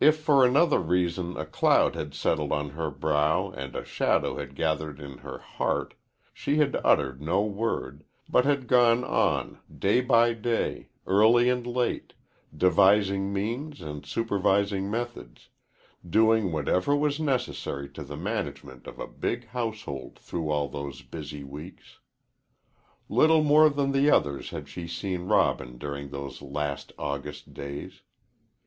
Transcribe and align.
If 0.00 0.18
for 0.18 0.44
another 0.44 0.78
reason 0.78 1.34
a 1.38 1.46
cloud 1.46 1.94
had 1.94 2.12
settled 2.12 2.52
on 2.52 2.72
her 2.76 2.90
brow 2.90 3.50
and 3.52 3.74
a 3.74 3.86
shadow 3.86 4.36
had 4.36 4.54
gathered 4.54 5.00
in 5.00 5.16
her 5.24 5.38
heart, 5.38 5.94
she 6.34 6.56
had 6.56 6.76
uttered 6.84 7.22
no 7.22 7.40
word, 7.40 8.04
but 8.28 8.44
had 8.44 8.66
gone 8.68 9.02
on, 9.02 9.58
day 9.74 10.02
by 10.02 10.34
day, 10.34 10.90
early 11.06 11.48
and 11.48 11.66
late, 11.66 12.12
devising 12.54 13.32
means 13.32 13.80
and 13.80 14.04
supervising 14.04 14.90
methods 14.90 15.48
doing 16.06 16.52
whatever 16.52 16.94
was 16.94 17.18
necessary 17.18 17.88
to 17.88 18.02
the 18.02 18.18
management 18.18 18.86
of 18.86 18.98
a 18.98 19.06
big 19.06 19.46
household 19.46 20.18
through 20.18 20.50
all 20.50 20.68
those 20.68 21.00
busy 21.00 21.44
weeks. 21.44 21.98
Little 23.08 23.42
more 23.42 23.70
than 23.70 23.92
the 23.92 24.10
others 24.10 24.50
had 24.50 24.68
she 24.68 24.86
seen 24.86 25.22
Robin 25.28 25.78
during 25.78 26.10
those 26.10 26.42
last 26.42 26.92
August 26.98 27.54
days. 27.54 28.02